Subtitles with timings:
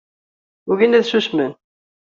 [0.71, 1.51] Ugin ad susmen